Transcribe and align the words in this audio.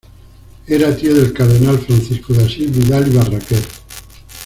Era 0.65 0.97
tío 0.97 1.13
del 1.13 1.31
cardenal 1.31 1.77
Francisco 1.77 2.33
de 2.33 2.43
Asís 2.45 2.75
Vidal 2.75 3.07
y 3.07 3.15
Barraquer. 3.15 3.61